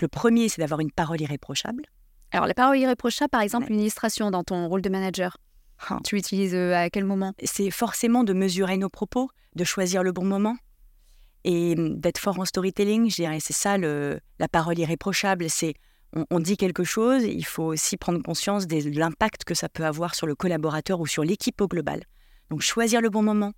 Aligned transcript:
Le 0.00 0.08
premier, 0.08 0.48
c'est 0.48 0.60
d'avoir 0.60 0.80
une 0.80 0.90
parole 0.90 1.20
irréprochable. 1.20 1.84
Alors, 2.32 2.46
la 2.46 2.54
parole 2.54 2.78
irréprochable, 2.78 3.30
par 3.30 3.40
exemple, 3.40 3.72
une 3.72 3.80
illustration 3.80 4.30
dans 4.30 4.44
ton 4.44 4.68
rôle 4.68 4.82
de 4.82 4.88
manager. 4.88 5.36
Ah. 5.88 5.98
Tu 6.04 6.16
l'utilises 6.16 6.54
euh, 6.54 6.74
à 6.74 6.90
quel 6.90 7.04
moment? 7.04 7.32
C'est 7.44 7.70
forcément 7.70 8.24
de 8.24 8.32
mesurer 8.32 8.76
nos 8.76 8.88
propos, 8.88 9.28
de 9.54 9.64
choisir 9.64 10.02
le 10.02 10.12
bon 10.12 10.24
moment 10.24 10.56
et 11.44 11.74
hum, 11.78 11.98
d'être 11.98 12.18
fort 12.18 12.38
en 12.38 12.44
storytelling. 12.44 13.10
Je 13.10 13.16
dirais, 13.16 13.40
c'est 13.40 13.52
ça 13.52 13.78
le, 13.78 14.20
la 14.38 14.48
parole 14.48 14.78
irréprochable. 14.78 15.48
C'est 15.48 15.74
on, 16.14 16.24
on 16.30 16.40
dit 16.40 16.56
quelque 16.56 16.84
chose, 16.84 17.24
il 17.24 17.44
faut 17.44 17.64
aussi 17.64 17.96
prendre 17.96 18.22
conscience 18.22 18.66
des- 18.66 18.90
de 18.90 18.98
l'impact 18.98 19.44
que 19.44 19.54
ça 19.54 19.68
peut 19.68 19.84
avoir 19.84 20.14
sur 20.14 20.26
le 20.26 20.34
collaborateur 20.34 21.00
ou 21.00 21.06
sur 21.06 21.24
l'équipe 21.24 21.60
au 21.60 21.68
global. 21.68 22.02
Donc 22.50 22.60
choisir 22.62 23.00
le 23.00 23.10
bon 23.10 23.22
moment, 23.22 23.52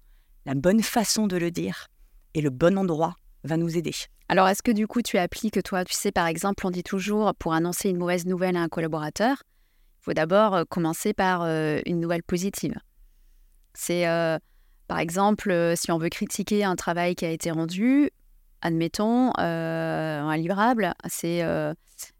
la 0.45 0.55
bonne 0.55 0.83
façon 0.83 1.27
de 1.27 1.37
le 1.37 1.51
dire 1.51 1.89
et 2.35 2.41
le 2.41 2.51
bon 2.51 2.77
endroit 2.79 3.17
va 3.45 3.57
nous 3.57 3.77
aider. 3.77 3.95
Alors, 4.31 4.47
est-ce 4.47 4.63
que 4.63 4.71
du 4.71 4.87
coup, 4.87 5.01
tu 5.01 5.17
appliques, 5.17 5.63
toi, 5.63 5.85
tu 5.87 5.95
sais, 5.95 6.13
par 6.13 6.27
exemple, 6.27 6.67
on 6.67 6.71
dit 6.71 6.83
toujours, 6.83 7.35
pour 7.35 7.55
annoncer 7.55 7.89
une 7.89 7.97
mauvaise 7.97 8.27
nouvelle 8.27 8.57
à 8.57 8.61
un 8.61 8.69
collaborateur, 8.69 9.43
il 10.01 10.05
faut 10.05 10.13
d'abord 10.13 10.55
euh, 10.55 10.65
commencer 10.69 11.15
par 11.15 11.43
euh, 11.43 11.81
une 11.87 11.99
nouvelle 11.99 12.23
positive. 12.23 12.75
C'est, 13.73 14.07
euh, 14.07 14.39
par 14.87 14.99
exemple, 14.99 15.73
si 15.77 15.91
on 15.93 15.99
veut 15.99 16.11
critiquer 16.11 16.63
un 16.65 16.77
travail 16.77 17.15
qui 17.15 17.25
a 17.25 17.31
été 17.31 17.51
rendu, 17.51 18.11
admettons, 18.61 19.33
un 19.39 20.37
livrable, 20.37 20.95
c'est 21.07 21.45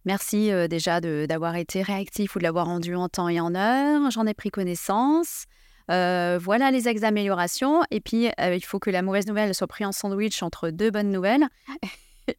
merci 0.05 0.51
déjà 0.69 1.01
d'avoir 1.01 1.57
été 1.57 1.83
réactif 1.83 2.37
ou 2.37 2.39
de 2.39 2.45
l'avoir 2.45 2.67
rendu 2.67 2.95
en 2.95 3.09
temps 3.09 3.29
et 3.29 3.41
en 3.41 3.55
heure, 3.55 4.11
j'en 4.11 4.27
ai 4.27 4.35
pris 4.35 4.51
connaissance. 4.51 5.47
Euh, 5.91 6.39
voilà 6.41 6.71
les 6.71 6.87
axes 6.89 7.01
d'amélioration. 7.01 7.83
Et 7.91 8.01
puis, 8.01 8.29
euh, 8.41 8.55
il 8.55 8.65
faut 8.65 8.79
que 8.79 8.91
la 8.91 9.03
mauvaise 9.03 9.27
nouvelle 9.27 9.55
soit 9.55 9.67
prise 9.67 9.87
en 9.87 9.93
sandwich 9.93 10.43
entre 10.43 10.71
deux 10.71 10.91
bonnes 10.91 11.11
nouvelles. 11.11 11.47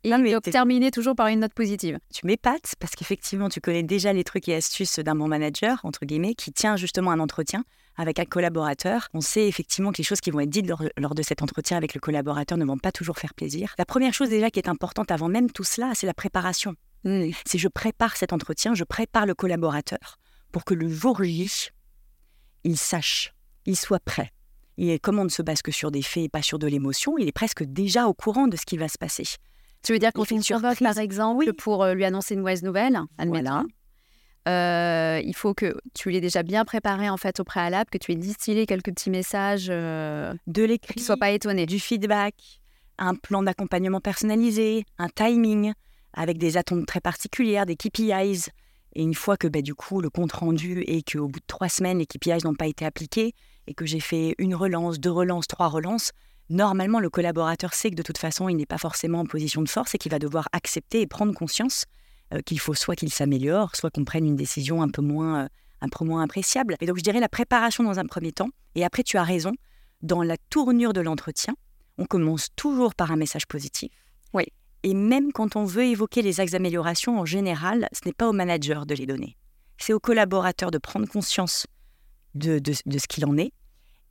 Et 0.04 0.10
Non, 0.12 0.20
mais 0.20 0.32
donc 0.32 0.44
t'es- 0.44 0.52
terminer 0.52 0.92
toujours 0.92 1.16
par 1.16 1.28
une 1.28 1.40
note 1.40 1.54
positive. 1.56 1.98
Tu 2.14 2.28
m'épates 2.28 2.76
parce 2.80 2.94
qu'effectivement, 2.94 3.50
tu 3.50 3.60
connais 3.60 3.82
déjà 3.82 4.14
les 4.14 4.24
trucs 4.24 4.48
et 4.48 4.54
astuces 4.54 5.00
d'un 5.00 5.16
bon 5.16 5.28
manager, 5.28 5.80
entre 5.84 6.06
guillemets, 6.06 6.36
qui 6.36 6.52
tient 6.54 6.76
justement 6.76 7.10
un 7.10 7.20
entretien 7.20 7.64
avec 7.98 8.20
un 8.20 8.26
collaborateur. 8.26 9.08
On 9.16 9.22
sait 9.22 9.48
effectivement 9.48 9.92
que 9.92 9.98
les 9.98 10.04
choses 10.04 10.22
qui 10.22 10.30
vont 10.30 10.42
être 10.42 10.50
dites 10.52 10.68
lors, 10.68 10.84
lors 10.96 11.16
de 11.16 11.24
cet 11.24 11.42
entretien 11.42 11.76
avec 11.76 11.96
le 11.96 12.00
collaborateur 12.00 12.60
ne 12.60 12.66
vont 12.66 12.78
pas 12.78 12.92
toujours 12.92 13.18
faire 13.18 13.34
plaisir. 13.34 13.74
La 13.80 13.86
première 13.86 14.14
chose 14.14 14.30
déjà 14.30 14.52
qui 14.52 14.60
est 14.60 14.70
importante 14.70 15.10
avant 15.10 15.28
même 15.28 15.50
tout 15.52 15.64
cela, 15.64 15.94
c'est 15.96 16.06
la 16.06 16.14
préparation. 16.14 16.76
Si 17.48 17.58
je 17.58 17.68
prépare 17.68 18.16
cet 18.16 18.32
entretien, 18.32 18.76
je 18.76 18.84
prépare 18.84 19.26
le 19.26 19.34
collaborateur 19.34 20.20
pour 20.52 20.66
que 20.66 20.76
le 20.76 20.88
jour 20.88 21.24
J, 21.24 21.70
il 22.64 22.78
sache, 22.78 23.34
il 23.70 23.76
soit 23.76 24.00
prêt. 24.00 24.32
Et 24.78 24.98
comme 25.00 25.20
on 25.20 25.24
ne 25.26 25.30
se 25.30 25.42
base 25.42 25.62
que 25.62 25.72
sur 25.72 25.92
des 25.92 26.02
faits 26.02 26.24
et 26.24 26.30
pas 26.30 26.42
sur 26.42 26.58
de 26.60 26.68
l'émotion, 26.68 27.18
il 27.18 27.28
est 27.28 27.32
presque 27.34 27.64
déjà 27.64 28.08
au 28.08 28.14
courant 28.14 28.48
de 28.48 28.56
ce 28.58 28.66
qui 28.66 28.78
va 28.78 28.88
se 28.88 28.98
passer. 28.98 29.24
Tu 29.84 29.94
veux 29.94 30.00
dire 30.00 30.12
qu'on 30.14 30.26
fait 30.26 30.36
une 30.36 30.44
surprise. 30.44 30.80
par 30.80 30.98
exemple, 30.98 31.38
Oui. 31.46 31.54
pour 31.54 31.84
euh, 31.84 31.94
lui 31.94 32.04
annoncer 32.06 32.34
une 32.34 32.42
mauvaise 32.42 32.64
nouvelle 32.64 33.00
admettons. 33.18 33.44
Voilà. 33.50 33.64
Euh, 34.48 35.22
il 35.24 35.36
faut 35.36 35.54
que 35.54 35.76
tu 35.94 36.10
l'aies 36.10 36.22
déjà 36.22 36.44
bien 36.44 36.66
préparé 36.66 37.10
en 37.10 37.18
fait 37.18 37.40
au 37.40 37.44
préalable, 37.44 37.90
que 37.92 37.98
tu 37.98 38.12
aies 38.12 38.16
distillé 38.16 38.66
quelques 38.66 38.92
petits 38.92 39.10
messages, 39.10 39.68
euh, 39.70 40.34
De 40.48 40.64
l'écrit, 40.64 40.94
qu'il 40.94 41.02
ne 41.02 41.06
soit 41.06 41.18
pas 41.18 41.32
étonné. 41.32 41.66
du 41.66 41.80
feedback, 41.80 42.36
un 42.98 43.16
plan 43.16 43.44
d'accompagnement 43.44 44.00
personnalisé, 44.02 44.86
un 44.98 45.10
timing 45.10 45.74
avec 46.14 46.38
des 46.38 46.58
attentes 46.58 46.86
très 46.88 47.02
particulières, 47.02 47.66
des 47.66 47.76
KPIs. 47.76 48.48
Et 48.96 49.04
une 49.04 49.14
fois 49.14 49.38
que 49.38 49.48
bah, 49.48 49.62
du 49.62 49.76
coup 49.76 50.02
le 50.02 50.10
compte 50.10 50.32
rendu 50.32 50.82
et 50.88 51.04
qu'au 51.04 51.28
bout 51.28 51.40
de 51.40 51.46
trois 51.46 51.70
semaines 51.70 52.00
les 52.00 52.08
KPIs 52.08 52.44
n'ont 52.44 52.56
pas 52.56 52.66
été 52.68 52.86
appliqués 52.86 53.34
et 53.70 53.74
que 53.76 53.86
j'ai 53.86 54.00
fait 54.00 54.36
une 54.40 54.56
relance, 54.56 55.00
deux 55.00 55.12
relances, 55.12 55.48
trois 55.48 55.68
relances, 55.68 56.12
normalement 56.50 57.00
le 57.00 57.10
collaborateur 57.10 57.76
sait 57.76 57.92
que 57.92 57.96
de 57.96 58.02
toute 58.02 58.18
façon 58.18 58.50
il 58.50 58.58
n'est 58.58 58.66
pas 58.66 58.80
forcément 58.80 59.20
en 59.20 59.26
position 59.26 59.62
de 59.62 59.70
force 59.70 59.94
et 59.94 60.00
qu'il 60.00 60.12
va 60.12 60.18
devoir 60.18 60.50
accepter 60.52 61.02
et 61.02 61.08
prendre 61.08 61.34
conscience 61.34 61.86
euh, 62.34 62.42
qu'il 62.42 62.60
faut 62.60 62.74
soit 62.74 62.96
qu'il 62.96 63.14
s'améliore, 63.14 63.76
soit 63.76 63.92
qu'on 63.92 64.06
prenne 64.06 64.26
une 64.26 64.36
décision 64.36 64.82
un 64.82 64.90
peu 64.90 65.04
moins, 65.04 65.44
euh, 65.44 65.48
un 65.82 65.88
peu 65.88 66.04
moins 66.04 66.24
appréciable. 66.24 66.76
Et 66.82 66.88
donc 66.88 66.98
je 66.98 67.04
dirais 67.04 67.20
la 67.20 67.30
préparation 67.30 67.84
dans 67.84 68.00
un 68.00 68.06
premier 68.06 68.32
temps. 68.32 68.50
Et 68.74 68.84
après 68.84 69.04
tu 69.04 69.18
as 69.18 69.24
raison, 69.24 69.54
dans 70.02 70.24
la 70.24 70.38
tournure 70.50 70.94
de 70.94 71.02
l'entretien, 71.02 71.54
on 72.00 72.06
commence 72.06 72.48
toujours 72.56 72.96
par 72.96 73.12
un 73.12 73.18
message 73.18 73.46
positif. 73.46 73.92
Oui. 74.34 74.46
Et 74.82 74.96
même 74.96 75.32
quand 75.32 75.56
on 75.56 75.66
veut 75.66 75.84
évoquer 75.84 76.24
les 76.24 76.40
axes 76.40 76.54
d'amélioration, 76.54 77.20
en 77.20 77.26
général, 77.26 77.88
ce 77.92 78.00
n'est 78.06 78.14
pas 78.14 78.28
au 78.28 78.34
manager 78.34 78.88
de 78.88 78.96
les 78.96 79.06
donner. 79.06 79.38
C'est 79.78 79.94
au 79.94 80.00
collaborateur 80.00 80.72
de 80.72 80.78
prendre 80.80 81.08
conscience 81.08 81.68
de, 82.36 82.60
de- 82.60 82.74
de 82.86 82.98
ce 82.98 83.08
qu'il 83.08 83.26
en 83.26 83.38
est. 83.38 83.52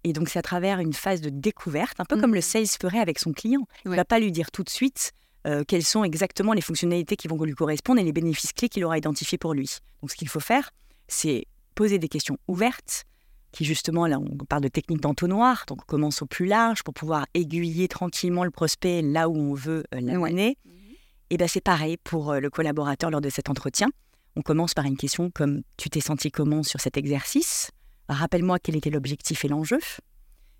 Et 0.04 0.12
donc, 0.12 0.28
c'est 0.28 0.38
à 0.38 0.42
travers 0.42 0.78
une 0.78 0.92
phase 0.92 1.20
de 1.20 1.28
découverte, 1.30 1.98
un 2.00 2.04
peu 2.04 2.16
comme 2.20 2.30
Mhm. 2.30 2.36
le 2.36 2.40
sales 2.40 2.66
ferait 2.80 3.00
avec 3.00 3.18
son 3.18 3.32
client. 3.32 3.66
Il 3.84 3.88
ne 3.88 3.90
Ouais. 3.90 3.96
va 3.96 4.04
pas 4.04 4.20
lui 4.20 4.30
dire 4.32 4.50
tout 4.50 4.62
de 4.64 4.70
suite 4.70 5.12
euh, 5.46 5.64
quelles 5.66 5.84
sont 5.84 6.04
exactement 6.04 6.52
les 6.52 6.60
fonctionnalités 6.60 7.16
qui 7.16 7.26
vont 7.28 7.42
lui 7.42 7.54
correspondre 7.54 8.00
et 8.00 8.04
les 8.04 8.12
bénéfices 8.12 8.52
clés 8.52 8.68
qu'il 8.68 8.84
aura 8.84 8.98
identifiés 8.98 9.38
pour 9.38 9.54
lui. 9.54 9.68
Donc, 10.02 10.10
ce 10.10 10.16
qu'il 10.16 10.28
faut 10.28 10.40
faire, 10.40 10.70
c'est 11.06 11.46
poser 11.74 11.98
des 11.98 12.08
questions 12.08 12.36
ouvertes, 12.48 13.04
qui 13.52 13.64
justement, 13.64 14.06
là, 14.06 14.18
on 14.18 14.44
parle 14.44 14.62
de 14.62 14.68
technique 14.68 15.00
d'entonnoir, 15.00 15.64
donc 15.68 15.78
on 15.82 15.86
commence 15.86 16.20
au 16.22 16.26
plus 16.26 16.46
large 16.46 16.82
pour 16.82 16.92
pouvoir 16.92 17.26
aiguiller 17.34 17.88
tranquillement 17.88 18.44
le 18.44 18.50
prospect 18.50 19.00
là 19.00 19.28
où 19.28 19.36
on 19.36 19.54
veut 19.54 19.84
euh, 19.94 20.00
l'amener. 20.00 20.58
Et 21.30 21.36
ben 21.38 21.48
c'est 21.48 21.60
pareil 21.62 21.96
pour 22.04 22.32
euh, 22.32 22.40
le 22.40 22.50
collaborateur 22.50 23.10
lors 23.10 23.20
de 23.22 23.30
cet 23.30 23.48
entretien. 23.48 23.88
On 24.36 24.42
commence 24.42 24.74
par 24.74 24.84
une 24.86 24.96
question 24.96 25.30
comme 25.30 25.62
Tu 25.76 25.88
t'es 25.88 26.00
senti 26.00 26.30
comment 26.30 26.62
sur 26.62 26.80
cet 26.80 26.96
exercice? 26.96 27.70
Rappelle-moi 28.08 28.58
quel 28.58 28.76
était 28.76 28.90
l'objectif 28.90 29.44
et 29.44 29.48
l'enjeu. 29.48 29.78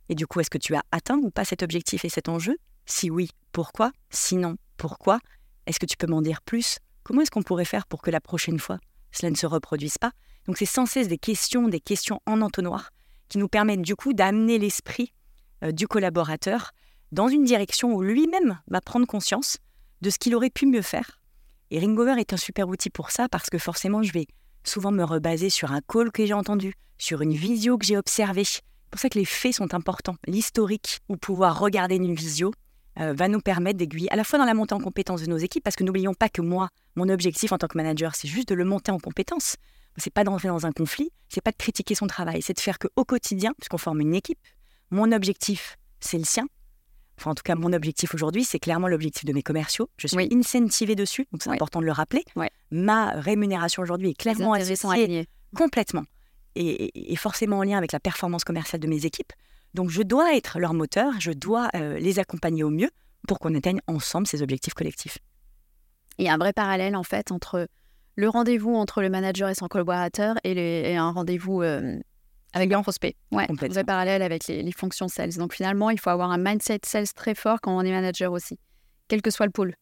Et 0.09 0.15
du 0.15 0.27
coup, 0.27 0.41
est-ce 0.41 0.51
que 0.51 0.59
tu 0.59 0.75
as 0.75 0.83
atteint 0.93 1.19
ou 1.19 1.31
pas 1.31 1.45
cet 1.45 1.63
objectif 1.63 2.05
et 2.05 2.09
cet 2.09 2.29
enjeu? 2.29 2.57
Si 2.87 3.11
oui, 3.11 3.31
pourquoi? 3.53 3.93
Sinon, 4.11 4.57
pourquoi? 4.77 5.21
Est-ce 5.67 5.79
que 5.79 5.87
tu 5.87 5.97
peux 5.97 6.07
m'en 6.07 6.23
dire 6.23 6.43
plus? 6.43 6.79
Comment 7.05 7.23
est-ce 7.23 7.31
qu'on 7.31 7.43
pourrait 7.43 7.65
faire 7.65 7.87
pour 7.87 8.03
que 8.03 8.11
la 8.11 8.21
prochaine 8.21 8.59
fois, 8.59 8.79
cela 9.13 9.31
ne 9.31 9.37
se 9.37 9.47
reproduise 9.47 9.99
pas? 9.99 10.13
Donc 10.47 10.57
c'est 10.57 10.67
sans 10.67 10.87
cesse 10.87 11.09
des 11.09 11.19
questions, 11.19 11.69
des 11.69 11.81
questions 11.81 12.21
en 12.27 12.41
entonnoir 12.41 12.91
qui 13.29 13.39
nous 13.39 13.49
permettent 13.49 13.83
du 13.83 13.97
coup 13.97 14.15
d'amener 14.15 14.59
l'esprit 14.59 15.13
euh, 15.63 15.73
du 15.73 15.87
collaborateur 15.87 16.73
dans 17.13 17.29
une 17.29 17.45
direction 17.45 17.95
où 17.95 18.03
lui-même 18.03 18.59
va 18.69 18.81
prendre 18.81 19.07
conscience 19.07 19.59
de 20.01 20.11
ce 20.11 20.19
qu'il 20.19 20.35
aurait 20.35 20.51
pu 20.51 20.67
mieux 20.67 20.83
faire. 20.83 21.21
Et 21.71 21.81
Ringover 21.81 22.19
est 22.19 22.33
un 22.33 22.39
super 22.39 22.69
outil 22.69 22.91
pour 22.91 23.11
ça 23.11 23.29
parce 23.29 23.51
que 23.51 23.59
forcément, 23.59 24.03
je 24.03 24.13
vais 24.13 24.27
souvent 24.65 24.91
me 24.91 25.05
rebaser 25.05 25.51
sur 25.51 25.73
un 25.73 25.81
call 25.81 26.11
que 26.11 26.27
j'ai 26.27 26.35
entendu, 26.35 26.75
sur 26.99 27.23
une 27.23 27.35
visio 27.35 27.79
que 27.79 27.87
j'ai 27.87 27.97
observée. 27.97 28.45
C'est 28.45 28.63
pour 28.91 29.01
ça 29.01 29.09
que 29.09 29.19
les 29.19 29.25
faits 29.25 29.55
sont 29.55 29.75
importants. 29.75 30.17
L'historique 30.27 31.01
ou 31.09 31.17
pouvoir 31.17 31.59
regarder 31.59 31.97
une 31.97 32.15
visio 32.15 32.53
euh, 33.01 33.13
va 33.13 33.29
nous 33.29 33.41
permettre 33.41 33.79
d'aiguiller 33.79 34.11
à 34.11 34.17
la 34.17 34.25
fois 34.25 34.39
dans 34.39 34.45
la 34.45 34.55
montée 34.55 34.75
en 34.75 34.81
compétence 34.81 35.23
de 35.23 35.27
nos 35.27 35.37
équipes 35.37 35.63
parce 35.63 35.77
que 35.77 35.85
n'oublions 35.85 36.15
pas 36.15 36.29
que 36.29 36.43
moi, 36.43 36.69
mon 36.97 37.09
objectif 37.09 37.53
en 37.53 37.59
tant 37.59 37.69
que 37.69 37.77
manager, 37.77 38.15
c'est 38.15 38.29
juste 38.29 38.49
de 38.49 38.55
le 38.55 38.65
monter 38.65 38.91
en 38.91 38.99
compétence. 38.99 39.57
C'est 39.97 40.13
pas 40.13 40.25
d'entrer 40.25 40.49
dans 40.49 40.67
un 40.67 40.73
conflit, 40.73 41.11
c'est 41.29 41.41
pas 41.41 41.51
de 41.51 41.57
critiquer 41.57 41.95
son 41.95 42.07
travail, 42.07 42.41
c'est 42.43 42.55
de 42.55 42.61
faire 42.61 42.79
qu'au 42.79 43.05
quotidien, 43.05 43.53
puisqu'on 43.59 43.79
forme 43.79 44.01
une 44.01 44.15
équipe, 44.15 44.39
mon 44.91 45.13
objectif, 45.13 45.77
c'est 46.01 46.19
le 46.19 46.25
sien, 46.25 46.47
enfin 47.19 47.33
en 47.33 47.35
tout 47.35 47.43
cas 47.43 47.55
mon 47.55 47.73
objectif 47.73 48.15
aujourd'hui, 48.15 48.45
c'est 48.45 48.59
clairement 48.59 48.89
l'objectif 48.89 49.25
de 49.25 49.33
mes 49.33 49.43
commerciaux. 49.43 49.89
Je 49.97 50.07
suis 50.07 50.17
Oui. 50.17 50.29
incentivée 50.33 50.95
dessus, 50.95 51.27
donc 51.33 51.43
c'est 51.43 51.51
Oui. 51.51 51.57
important 51.57 51.81
de 51.81 51.87
le 51.87 51.93
rappeler. 51.93 52.25
Ma 52.71 53.11
rémunération 53.13 53.83
aujourd'hui 53.83 54.11
est 54.11 54.15
clairement 54.19 54.53
associée 54.55 55.27
complètement 55.57 56.05
et, 56.55 56.85
et- 56.87 57.13
et 57.13 57.17
forcément 57.17 57.59
en 57.59 57.63
lien 57.63 57.79
avec 57.79 57.93
la 57.93 58.01
performance 58.01 58.45
commerciale 58.45 58.81
de 58.81 58.87
mes 58.89 59.05
équipes. 59.07 59.33
Donc 59.75 59.91
je 59.91 60.03
dois 60.03 60.35
être 60.37 60.59
leur 60.59 60.75
moteur, 60.75 61.13
je 61.21 61.31
dois 61.33 61.69
euh, 61.75 61.99
les 61.99 62.19
accompagner 62.19 62.63
au 62.65 62.71
mieux 62.71 62.91
pour 63.27 63.39
qu'on 63.39 63.55
atteigne 63.55 63.81
ensemble 63.87 64.27
ces 64.27 64.43
objectifs 64.43 64.75
collectifs. 64.75 65.19
Il 66.19 66.25
y 66.25 66.29
a 66.29 66.35
un 66.35 66.39
vrai 66.39 66.53
parallèle 66.53 66.97
en 66.97 67.03
fait 67.05 67.31
entre 67.33 67.69
le 68.17 68.29
rendez-vous 68.29 68.75
entre 68.75 69.03
le 69.03 69.11
manager 69.11 69.49
et 69.49 69.55
son 69.55 69.69
collaborateur 69.69 70.37
et, 70.45 70.55
les- 70.55 70.83
et 70.91 70.97
un 70.97 71.11
rendez-vous 71.11 71.63
euh, 71.63 71.99
avec 72.53 72.73
un 72.73 72.83
prospect. 72.83 73.15
Ouais, 73.33 73.47
vrai 73.51 73.85
parallèle 73.85 74.23
avec 74.23 74.47
les, 74.47 74.63
les 74.63 74.73
fonctions 74.73 75.09
sales. 75.09 75.35
Donc 75.35 75.53
finalement, 75.55 75.91
il 75.91 76.01
faut 76.01 76.11
avoir 76.11 76.31
un 76.31 76.39
mindset 76.39 76.81
sales 76.85 77.13
très 77.15 77.35
fort 77.35 77.61
quand 77.61 77.77
on 77.77 77.83
est 77.83 77.91
manager 77.91 78.33
aussi, 78.33 78.59
quel 79.09 79.23
que 79.23 79.31
soit 79.31 79.47
le 79.47 79.53
pôle. 79.53 79.75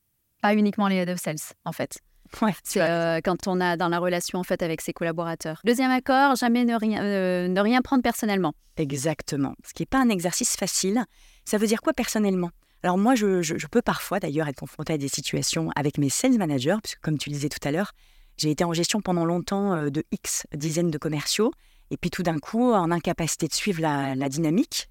Pas 0.42 0.54
uniquement 0.54 0.88
les 0.88 0.96
head 0.96 1.08
of 1.08 1.18
sales 1.20 1.36
en 1.64 1.72
fait. 1.72 1.98
Ouais, 2.42 2.52
C'est 2.64 2.80
euh, 2.82 3.20
quand 3.24 3.46
on 3.46 3.60
a 3.60 3.76
dans 3.76 3.88
la 3.88 4.00
relation 4.00 4.40
en 4.40 4.42
fait 4.42 4.60
avec 4.62 4.80
ses 4.80 4.92
collaborateurs. 4.92 5.60
Deuxième 5.64 5.92
accord, 5.92 6.34
jamais 6.34 6.64
ne 6.64 6.74
rien, 6.74 7.02
euh, 7.04 7.46
ne 7.48 7.60
rien 7.60 7.80
prendre 7.82 8.02
personnellement. 8.02 8.52
Exactement. 8.76 9.54
Ce 9.64 9.72
qui 9.72 9.82
n'est 9.82 9.86
pas 9.86 9.98
un 10.00 10.08
exercice 10.08 10.56
facile. 10.56 11.04
Ça 11.44 11.56
veut 11.58 11.66
dire 11.68 11.80
quoi 11.80 11.92
personnellement? 11.92 12.50
Alors 12.82 12.98
moi, 12.98 13.14
je, 13.14 13.42
je- 13.42 13.56
je 13.58 13.66
peux 13.68 13.80
parfois 13.82 14.18
d'ailleurs 14.20 14.48
être 14.48 14.58
confrontée 14.58 14.92
à 14.94 14.98
des 14.98 15.08
situations 15.08 15.70
avec 15.76 15.98
mes 15.98 16.08
sales 16.08 16.36
managers, 16.36 16.76
puisque 16.82 17.00
comme 17.00 17.16
tu 17.18 17.30
le 17.30 17.34
disais 17.34 17.48
tout 17.48 17.66
à 17.66 17.70
l'heure, 17.70 17.92
j'ai 18.36 18.50
été 18.50 18.64
en 18.64 18.72
gestion 18.72 19.00
pendant 19.00 19.24
longtemps 19.24 19.72
euh, 19.74 19.90
de 19.90 20.04
X 20.12 20.46
dizaines 20.54 20.90
de 20.90 20.98
commerciaux, 20.98 21.52
et 21.90 21.96
puis 21.96 22.10
tout 22.10 22.22
d'un 22.22 22.38
coup, 22.38 22.72
en 22.72 22.90
incapacité 22.90 23.46
de 23.48 23.54
suivre 23.54 23.80
la, 23.80 24.14
la 24.14 24.28
dynamique, 24.28 24.88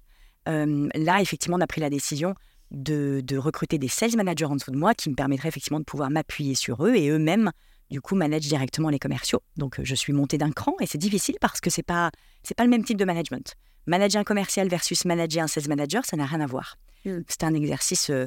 euh, 0.48 0.88
là, 0.94 1.20
effectivement, 1.20 1.56
on 1.56 1.60
a 1.60 1.66
pris 1.66 1.80
la 1.80 1.90
décision 1.90 2.34
de, 2.70 3.20
de 3.22 3.36
recruter 3.36 3.78
des 3.78 3.88
sales 3.88 4.16
managers 4.16 4.46
en 4.46 4.56
dessous 4.56 4.70
de 4.70 4.76
moi 4.76 4.94
qui 4.94 5.10
me 5.10 5.14
permettraient 5.14 5.48
effectivement 5.48 5.80
de 5.80 5.84
pouvoir 5.84 6.10
m'appuyer 6.10 6.54
sur 6.54 6.84
eux 6.84 6.94
et 6.94 7.08
eux-mêmes, 7.08 7.50
du 7.90 8.00
coup, 8.00 8.14
managent 8.14 8.48
directement 8.48 8.88
les 8.88 8.98
commerciaux. 8.98 9.42
Donc, 9.56 9.78
euh, 9.78 9.84
je 9.84 9.94
suis 9.94 10.12
montée 10.12 10.38
d'un 10.38 10.50
cran 10.50 10.74
et 10.80 10.86
c'est 10.86 10.98
difficile 10.98 11.36
parce 11.40 11.60
que 11.60 11.70
c'est 11.70 11.82
pas, 11.82 12.10
c'est 12.42 12.56
pas 12.56 12.64
le 12.64 12.70
même 12.70 12.84
type 12.84 12.98
de 12.98 13.04
management. 13.04 13.54
Manager 13.86 14.20
un 14.20 14.24
commercial 14.24 14.68
versus 14.68 15.04
manager 15.04 15.44
un 15.44 15.46
sales 15.46 15.68
manager, 15.68 16.04
ça 16.04 16.16
n'a 16.16 16.26
rien 16.26 16.40
à 16.40 16.46
voir. 16.46 16.76
Mm. 17.04 17.20
C'est 17.28 17.44
un 17.44 17.54
exercice 17.54 18.10
euh, 18.10 18.26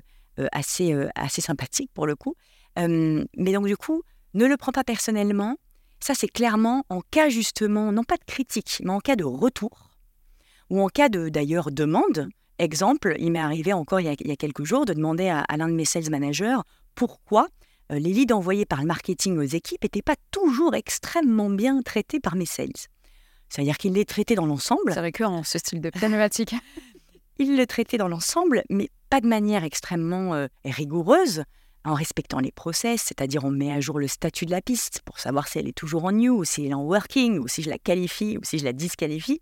assez, 0.53 0.93
euh, 0.93 1.09
assez 1.15 1.41
sympathique 1.41 1.91
pour 1.93 2.07
le 2.07 2.15
coup. 2.15 2.35
Mais 2.77 3.51
donc, 3.51 3.67
du 3.67 3.75
coup, 3.75 4.03
ne 4.35 4.45
le 4.45 4.55
prends 4.55 4.71
pas 4.71 4.85
personnellement. 4.85 5.57
Ça, 5.99 6.13
c'est 6.15 6.27
clairement 6.27 6.83
en 6.89 7.01
cas 7.01 7.29
justement, 7.29 7.91
non 7.91 8.03
pas 8.03 8.17
de 8.17 8.23
critique, 8.25 8.81
mais 8.83 8.91
en 8.91 8.99
cas 8.99 9.15
de 9.15 9.23
retour, 9.23 9.91
ou 10.69 10.81
en 10.81 10.87
cas 10.87 11.09
de 11.09 11.29
d'ailleurs 11.29 11.71
demande. 11.71 12.29
Exemple, 12.57 13.15
il 13.19 13.31
m'est 13.31 13.39
arrivé 13.39 13.71
encore 13.71 14.01
il 14.01 14.05
y, 14.05 14.31
a, 14.31 14.35
quelques 14.35 14.65
jours 14.65 14.85
de 14.85 14.93
demander 14.93 15.29
à, 15.29 15.45
l'un 15.57 15.69
de 15.69 15.73
mes 15.73 15.85
sales 15.85 16.09
managers 16.09 16.57
pourquoi 16.93 17.47
euh, 17.91 17.99
les 17.99 18.11
leads 18.11 18.33
envoyés 18.33 18.65
par 18.65 18.81
le 18.81 18.87
marketing 18.87 19.37
aux 19.37 19.43
équipes 19.43 19.83
n'étaient 19.83 20.01
pas 20.01 20.17
toujours 20.31 20.75
extrêmement 20.75 21.49
bien 21.49 21.81
traités 21.81 22.19
par 22.19 22.35
mes 22.35 22.45
sales. 22.45 22.69
C'est-à-dire 23.47 23.77
qu'ils 23.77 23.93
les 23.93 24.05
traitaient 24.05 24.35
dans 24.35 24.45
l'ensemble. 24.45 24.93
C'est 24.93 24.99
récurrent, 24.99 25.43
ce 25.43 25.57
style 25.57 25.81
de 25.81 25.89
problématique. 25.89 26.53
ils 27.39 27.57
le 27.57 27.65
traitaient 27.65 27.97
dans 27.97 28.09
l'ensemble, 28.09 28.63
mais 28.69 28.89
pas 29.09 29.21
de 29.21 29.27
manière 29.27 29.63
extrêmement 29.63 30.33
euh, 30.35 30.47
rigoureuse, 30.65 31.43
en 31.85 31.93
respectant 31.93 32.39
les 32.39 32.51
process, 32.51 33.01
c'est-à-dire 33.01 33.45
on 33.45 33.51
met 33.51 33.71
à 33.71 33.79
jour 33.79 33.99
le 33.99 34.07
statut 34.07 34.45
de 34.45 34.51
la 34.51 34.61
piste 34.61 35.01
pour 35.05 35.19
savoir 35.19 35.47
si 35.47 35.59
elle 35.59 35.67
est 35.67 35.77
toujours 35.77 36.05
en 36.05 36.11
new, 36.11 36.39
ou 36.39 36.43
si 36.43 36.65
elle 36.65 36.71
est 36.71 36.75
en 36.75 36.83
working, 36.83 37.39
ou 37.39 37.47
si 37.47 37.61
je 37.61 37.69
la 37.69 37.77
qualifie, 37.77 38.37
ou 38.37 38.41
si 38.43 38.59
je 38.59 38.65
la 38.65 38.73
disqualifie. 38.73 39.41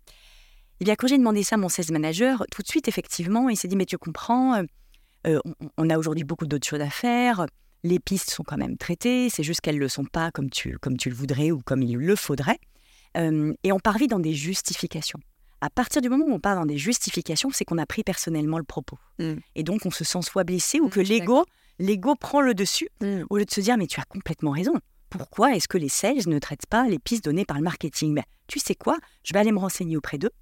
Eh 0.80 0.84
bien, 0.84 0.94
quand 0.94 1.08
j'ai 1.08 1.18
demandé 1.18 1.42
ça 1.42 1.56
à 1.56 1.58
mon 1.58 1.68
sales 1.68 1.90
manager, 1.90 2.44
tout 2.52 2.62
de 2.62 2.68
suite, 2.68 2.86
effectivement, 2.86 3.48
il 3.48 3.56
s'est 3.56 3.68
dit, 3.68 3.76
mais 3.76 3.86
tu 3.86 3.98
comprends, 3.98 4.54
euh, 4.54 4.62
euh, 5.26 5.40
on, 5.76 5.90
a 5.90 5.98
aujourd'hui 5.98 6.24
beaucoup 6.24 6.46
d'autres 6.46 6.66
choses 6.66 6.80
à 6.80 6.90
faire, 6.90 7.46
les 7.82 7.98
pistes 7.98 8.30
sont 8.30 8.44
quand 8.44 8.56
même 8.56 8.76
traitées, 8.76 9.28
c'est 9.30 9.42
juste 9.42 9.60
qu'elles 9.60 9.76
ne 9.76 9.80
le 9.80 9.88
sont 9.88 10.04
pas 10.04 10.30
comme 10.30 10.50
tu, 10.50 10.78
comme 10.78 10.96
tu 10.96 11.10
le 11.10 11.16
voudrais 11.16 11.50
ou 11.50 11.60
comme 11.60 11.82
il 11.82 11.96
le 11.96 12.16
faudrait. 12.16 12.58
et 13.16 13.72
on 13.72 13.80
part 13.80 13.98
vite 13.98 14.10
dans 14.10 14.20
des 14.20 14.34
justifications 14.34 15.18
à 15.60 15.70
partir 15.70 16.02
du 16.02 16.08
moment 16.08 16.24
où 16.26 16.32
on 16.32 16.40
part 16.40 16.54
dans 16.54 16.66
des 16.66 16.78
justifications, 16.78 17.50
c'est 17.52 17.64
qu'on 17.64 17.78
a 17.78 17.86
pris 17.86 18.04
personnellement 18.04 18.58
le 18.58 18.64
propos. 18.64 18.98
Mm. 19.18 19.34
Et 19.56 19.62
donc, 19.62 19.86
on 19.86 19.90
se 19.90 20.04
sent 20.04 20.22
soit 20.22 20.44
blessé 20.44 20.80
ou 20.80 20.86
mm, 20.86 20.90
que 20.90 21.00
l'ego, 21.00 21.44
l'ego 21.78 22.14
prend 22.14 22.40
le 22.40 22.54
dessus, 22.54 22.88
mm. 23.00 23.24
au 23.30 23.36
lieu 23.38 23.44
de 23.44 23.50
se 23.50 23.60
dire, 23.60 23.76
mais 23.76 23.86
tu 23.86 24.00
as 24.00 24.04
complètement 24.04 24.50
raison. 24.50 24.74
Pourquoi 25.10 25.54
est-ce 25.54 25.68
que 25.68 25.78
les 25.78 25.88
sales 25.88 26.26
ne 26.26 26.38
traitent 26.38 26.66
pas 26.66 26.86
les 26.86 26.98
pistes 26.98 27.24
données 27.24 27.44
par 27.44 27.56
le 27.56 27.62
marketing? 27.62 28.14
Ben, 28.14 28.24
Tu 28.46 28.58
sais 28.58 28.74
quoi? 28.74 28.98
Je 29.24 29.32
vais 29.32 29.40
aller 29.40 29.52
me 29.52 29.58
renseigner 29.58 29.96
auprès 29.96 30.18
d'eux. 30.18 30.32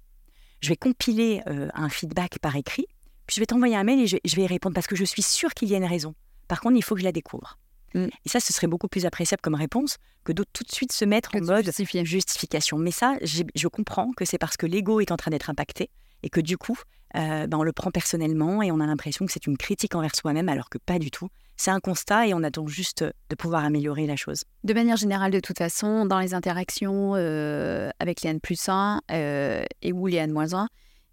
Je 0.59 0.69
vais 0.69 0.75
compiler 0.75 1.41
euh, 1.47 1.69
un 1.73 1.89
feedback 1.89 2.39
par 2.39 2.55
écrit. 2.55 2.87
Puis 3.27 3.35
je 3.35 3.39
vais 3.39 3.45
t'envoyer 3.45 3.75
un 3.75 3.83
mail 3.83 4.01
et 4.01 4.07
je, 4.07 4.17
je 4.23 4.35
vais 4.35 4.43
y 4.43 4.47
répondre 4.47 4.73
parce 4.73 4.87
que 4.87 4.95
je 4.95 5.05
suis 5.05 5.21
sûre 5.21 5.53
qu'il 5.53 5.69
y 5.69 5.75
a 5.75 5.77
une 5.77 5.85
raison. 5.85 6.15
Par 6.47 6.61
contre, 6.61 6.75
il 6.75 6.83
faut 6.83 6.95
que 6.95 7.01
je 7.01 7.05
la 7.05 7.11
découvre. 7.11 7.57
Mm. 7.93 8.07
Et 8.25 8.29
ça, 8.29 8.39
ce 8.39 8.51
serait 8.51 8.67
beaucoup 8.67 8.87
plus 8.87 9.05
appréciable 9.05 9.41
comme 9.41 9.55
réponse 9.55 9.97
que 10.23 10.33
de 10.33 10.43
tout 10.43 10.63
de 10.63 10.71
suite 10.71 10.91
se 10.91 11.05
mettre 11.05 11.35
en 11.35 11.41
mode 11.41 11.71
justification. 12.03 12.77
Mais 12.77 12.91
ça, 12.91 13.17
je 13.21 13.67
comprends 13.67 14.11
que 14.11 14.25
c'est 14.25 14.37
parce 14.37 14.57
que 14.57 14.65
l'ego 14.65 14.99
est 14.99 15.11
en 15.11 15.17
train 15.17 15.31
d'être 15.31 15.49
impacté 15.49 15.89
et 16.23 16.29
que 16.29 16.41
du 16.41 16.57
coup, 16.57 16.77
euh, 17.17 17.47
ben, 17.47 17.57
on 17.57 17.63
le 17.63 17.71
prend 17.71 17.91
personnellement 17.91 18.61
et 18.61 18.71
on 18.71 18.79
a 18.79 18.85
l'impression 18.85 19.25
que 19.25 19.31
c'est 19.31 19.47
une 19.47 19.57
critique 19.57 19.95
envers 19.95 20.15
soi-même 20.15 20.49
alors 20.49 20.69
que 20.69 20.77
pas 20.77 20.99
du 20.99 21.11
tout. 21.11 21.29
C'est 21.59 21.71
un 21.71 21.79
constat 21.79 22.27
et 22.27 22.33
on 22.35 22.43
attend 22.43 22.67
juste 22.67 23.03
de 23.03 23.35
pouvoir 23.35 23.65
améliorer 23.65 24.05
la 24.05 24.15
chose. 24.15 24.43
De 24.63 24.73
manière 24.75 24.97
générale, 24.97 25.31
de 25.31 25.39
toute 25.39 25.57
façon, 25.57 26.05
dans 26.05 26.19
les 26.19 26.35
interactions 26.35 27.13
euh, 27.15 27.89
avec 27.99 28.21
les 28.21 28.29
N 28.29 28.39
plus 28.39 28.69
1 28.69 29.01
euh, 29.09 29.65
et 29.81 29.91
ou 29.91 30.05
les 30.05 30.25
moins 30.27 30.53
1, 30.53 30.67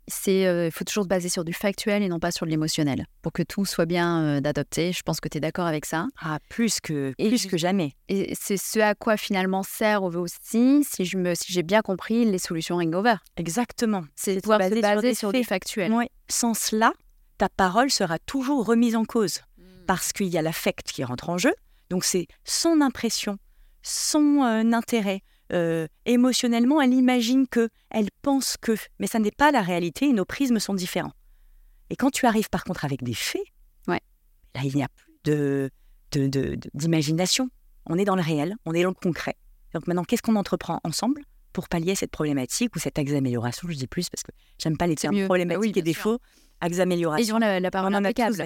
c'est 0.07 0.47
euh, 0.47 0.67
il 0.67 0.73
faut 0.73 0.85
toujours 0.85 1.05
se 1.05 1.09
baser 1.09 1.29
sur 1.29 1.45
du 1.45 1.53
factuel 1.53 2.03
et 2.03 2.09
non 2.09 2.19
pas 2.19 2.31
sur 2.31 2.47
de 2.47 2.51
l'émotionnel 2.51 3.07
pour 3.23 3.33
que 3.33 3.43
tout 3.43 3.65
soit 3.65 3.87
bien 3.87 4.23
euh, 4.23 4.41
adopté. 4.45 4.93
Je 4.93 5.03
pense 5.03 5.21
que 5.21 5.29
tu 5.29 5.39
es 5.39 5.41
d'accord 5.41 5.67
avec 5.67 5.87
ça. 5.87 6.07
Ah, 6.21 6.39
plus 6.49 6.81
que 6.81 7.15
plus 7.19 7.47
que 7.47 7.57
jamais. 7.57 7.93
Et 8.09 8.35
c'est 8.39 8.57
ce 8.57 8.79
à 8.81 8.95
quoi 8.95 9.17
finalement 9.17 9.63
sert 9.63 10.03
aussi, 10.03 10.85
si 10.85 11.05
je 11.05 11.17
me 11.17 11.35
si 11.35 11.53
j'ai 11.53 11.63
bien 11.63 11.83
compris, 11.83 12.25
les 12.25 12.39
solutions 12.39 12.77
Ringover. 12.77 13.17
Exactement. 13.37 14.05
C'est 14.15 14.41
pouvoir 14.41 14.63
se 14.63 14.81
baser 14.81 15.15
sur, 15.15 15.33
du 15.33 15.45
factuel. 15.45 15.93
Oui. 15.93 16.07
Sans 16.29 16.55
cela, 16.55 16.93
ta 17.39 17.49
parole 17.49 17.91
sera 17.91 18.19
toujours 18.19 18.67
remise 18.67 18.97
en 18.97 19.05
cause 19.05 19.41
hmm. 19.59 19.87
parce 19.87 20.13
qu'il 20.13 20.29
y 20.29 20.39
a 20.39 20.43
l'affect 20.43 20.91
qui 20.93 21.05
rentre 21.05 21.31
en 21.31 21.39
jeu. 21.39 21.55
Donc 21.91 22.05
c'est 22.05 22.27
son 22.45 22.81
impression, 22.81 23.39
son 23.83 24.43
euh, 24.43 24.73
intérêt, 24.73 25.21
euh, 25.53 25.87
émotionnellement, 26.07 26.81
elle 26.81 26.95
imagine 26.95 27.47
que, 27.47 27.69
elle 27.91 28.09
pense 28.23 28.57
que, 28.57 28.73
mais 28.99 29.07
ça 29.07 29.19
n'est 29.19 29.31
pas 29.31 29.51
la 29.51 29.63
réalité 29.63 30.07
et 30.07 30.13
nos 30.13 30.25
prismes 30.25 30.59
sont 30.59 30.75
différents. 30.75 31.13
Et 31.91 31.97
quand 31.97 32.11
tu 32.11 32.27
arrives 32.27 32.49
par 32.49 32.65
contre 32.65 32.85
avec 32.85 33.03
des 33.03 33.15
faits, 33.15 33.43
ouais. 33.89 34.01
là 34.55 34.63
il 34.65 34.75
n'y 34.75 34.83
a 34.83 34.89
plus 34.89 35.15
de, 35.25 35.71
d'imagination. 36.75 37.51
on 37.87 37.99
est 37.99 38.05
dans 38.05 38.17
le 38.17 38.23
réel, 38.23 38.57
on 38.65 38.73
est 38.73 38.83
dans 38.83 38.91
le 38.91 38.95
concret. 38.95 39.37
Donc 39.75 39.87
maintenant, 39.87 40.05
qu'est-ce 40.05 40.23
qu'on 40.23 40.37
entreprend 40.37 40.81
ensemble 40.85 41.23
pour 41.53 41.69
pallier 41.69 41.95
cette 41.95 42.11
problématique 42.11 42.75
ou 42.77 42.79
cette 42.79 42.99
axe-amélioration 42.99 43.69
Je 43.69 43.77
dis 43.77 43.87
plus 43.87 44.09
parce 44.09 44.23
que 44.23 44.31
j'aime 44.59 44.77
pas 44.77 44.87
les 44.87 44.95
termes 44.95 45.25
problématiques 45.25 45.77
et 45.77 45.83
défauts. 45.83 46.19
Axe-amélioration. 46.61 47.37
Ayons 47.37 47.39
la, 47.39 47.61
la 47.61 47.71
parole 47.71 47.95
impeccable. 47.95 48.37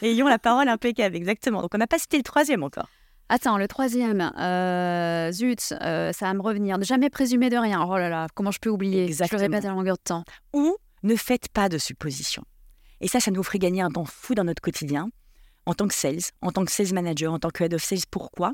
Ayons 0.00 0.28
la 0.28 0.38
parole 0.38 0.68
impeccable, 0.68 1.16
exactement. 1.16 1.60
Donc 1.62 1.74
on 1.74 1.78
n'a 1.78 1.86
pas 1.86 1.98
cité 1.98 2.16
le 2.16 2.22
troisième 2.22 2.62
encore. 2.62 2.88
Attends, 3.28 3.58
le 3.58 3.66
troisième, 3.66 4.20
euh, 4.38 5.32
zut, 5.32 5.74
euh, 5.82 6.12
ça 6.12 6.26
va 6.26 6.34
me 6.34 6.42
revenir. 6.42 6.78
Ne 6.78 6.84
jamais 6.84 7.10
présumer 7.10 7.50
de 7.50 7.56
rien. 7.56 7.84
Oh 7.88 7.98
là 7.98 8.08
là, 8.08 8.28
comment 8.34 8.52
je 8.52 8.60
peux 8.60 8.70
oublier? 8.70 9.04
Exactement. 9.04 9.38
Je 9.40 9.44
le 9.44 9.50
répète 9.50 9.64
à 9.68 9.74
longueur 9.74 9.96
de 9.96 10.02
temps. 10.02 10.24
Ou 10.52 10.76
ne 11.02 11.16
faites 11.16 11.48
pas 11.48 11.68
de 11.68 11.78
suppositions. 11.78 12.44
Et 13.00 13.08
ça, 13.08 13.18
ça 13.18 13.32
nous 13.32 13.42
ferait 13.42 13.58
gagner 13.58 13.82
un 13.82 13.90
temps 13.90 14.04
fou 14.04 14.34
dans 14.34 14.44
notre 14.44 14.62
quotidien, 14.62 15.08
en 15.66 15.74
tant 15.74 15.88
que 15.88 15.94
sales, 15.94 16.20
en 16.40 16.52
tant 16.52 16.64
que 16.64 16.70
sales 16.70 16.94
manager, 16.94 17.32
en 17.32 17.38
tant 17.40 17.50
que 17.50 17.64
head 17.64 17.74
of 17.74 17.82
sales. 17.82 18.06
Pourquoi? 18.10 18.52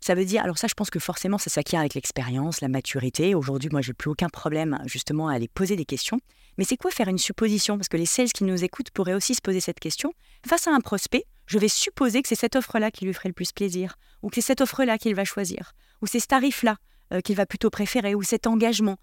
Ça 0.00 0.14
veut 0.14 0.24
dire, 0.24 0.42
alors 0.42 0.58
ça, 0.58 0.66
je 0.68 0.74
pense 0.74 0.90
que 0.90 0.98
forcément, 0.98 1.38
ça 1.38 1.50
s'acquiert 1.50 1.80
avec 1.80 1.94
l'expérience, 1.94 2.60
la 2.60 2.68
maturité. 2.68 3.34
Aujourd'hui, 3.34 3.70
moi, 3.70 3.82
j'ai 3.82 3.92
plus 3.92 4.10
aucun 4.10 4.28
problème 4.28 4.78
justement 4.86 5.28
à 5.28 5.34
aller 5.34 5.48
poser 5.48 5.76
des 5.76 5.84
questions. 5.84 6.18
Mais 6.58 6.64
c'est 6.64 6.76
quoi 6.76 6.90
faire 6.90 7.08
une 7.08 7.18
supposition? 7.18 7.76
Parce 7.76 7.88
que 7.88 7.96
les 7.96 8.06
sales 8.06 8.32
qui 8.32 8.44
nous 8.44 8.62
écoutent 8.62 8.90
pourraient 8.90 9.14
aussi 9.14 9.34
se 9.34 9.40
poser 9.40 9.60
cette 9.60 9.80
question. 9.80 10.12
Face 10.46 10.66
à 10.66 10.72
un 10.72 10.80
prospect, 10.80 11.24
je 11.52 11.58
vais 11.58 11.68
supposer 11.68 12.22
que 12.22 12.28
c'est 12.28 12.34
cette 12.34 12.56
offre-là 12.56 12.90
qui 12.90 13.04
lui 13.04 13.12
ferait 13.12 13.28
le 13.28 13.34
plus 13.34 13.52
plaisir, 13.52 13.96
ou 14.22 14.30
que 14.30 14.36
c'est 14.36 14.40
cette 14.40 14.62
offre-là 14.62 14.96
qu'il 14.96 15.14
va 15.14 15.26
choisir, 15.26 15.74
ou 16.00 16.06
c'est 16.06 16.18
ce 16.18 16.26
tarif-là 16.26 16.76
euh, 17.12 17.20
qu'il 17.20 17.36
va 17.36 17.44
plutôt 17.44 17.68
préférer, 17.68 18.14
ou 18.14 18.22
cet 18.22 18.46
engagement. 18.46 18.96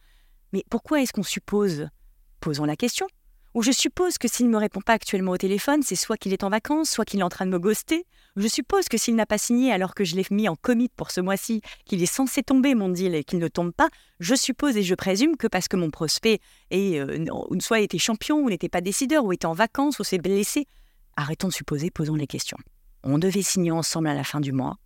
Mais 0.51 0.63
pourquoi 0.71 0.99
est-ce 0.99 1.13
qu'on 1.13 1.21
suppose 1.21 1.89
Posons 2.39 2.65
la 2.65 2.75
question. 2.75 3.05
Ou 3.53 3.61
je 3.61 3.71
suppose 3.71 4.17
que 4.17 4.27
s'il 4.27 4.47
ne 4.47 4.51
me 4.51 4.57
répond 4.57 4.81
pas 4.81 4.93
actuellement 4.93 5.33
au 5.33 5.37
téléphone, 5.37 5.83
c'est 5.83 5.95
soit 5.95 6.17
qu'il 6.17 6.33
est 6.33 6.43
en 6.43 6.49
vacances, 6.49 6.89
soit 6.89 7.05
qu'il 7.05 7.19
est 7.19 7.23
en 7.23 7.29
train 7.29 7.45
de 7.45 7.51
me 7.51 7.59
ghoster. 7.59 8.07
Je 8.35 8.47
suppose 8.47 8.89
que 8.89 8.97
s'il 8.97 9.15
n'a 9.15 9.27
pas 9.27 9.37
signé 9.37 9.71
alors 9.71 9.93
que 9.93 10.03
je 10.03 10.15
l'ai 10.15 10.25
mis 10.31 10.49
en 10.49 10.55
commit 10.55 10.89
pour 10.95 11.11
ce 11.11 11.21
mois-ci, 11.21 11.61
qu'il 11.85 12.01
est 12.01 12.11
censé 12.11 12.41
tomber 12.41 12.73
mon 12.73 12.89
deal 12.89 13.13
et 13.13 13.23
qu'il 13.23 13.37
ne 13.37 13.47
tombe 13.47 13.73
pas, 13.73 13.89
je 14.19 14.33
suppose 14.33 14.75
et 14.75 14.83
je 14.83 14.95
présume 14.95 15.37
que 15.37 15.45
parce 15.45 15.67
que 15.67 15.77
mon 15.77 15.91
prospect 15.91 16.39
est, 16.71 16.99
euh, 16.99 17.25
soit 17.59 17.81
était 17.81 17.99
champion 17.99 18.37
ou 18.37 18.49
n'était 18.49 18.69
pas 18.69 18.81
décideur 18.81 19.23
ou 19.23 19.33
était 19.33 19.45
en 19.45 19.53
vacances 19.53 19.99
ou 19.99 20.03
s'est 20.03 20.17
blessé. 20.17 20.67
Arrêtons 21.19 21.49
de 21.49 21.53
supposer, 21.53 21.91
posons 21.91 22.15
les 22.15 22.27
questions. 22.27 22.57
On 23.03 23.17
devait 23.17 23.41
signer 23.41 23.71
ensemble 23.71 24.07
à 24.07 24.13
la 24.13 24.23
fin 24.23 24.39
du 24.39 24.53
mois. 24.53 24.77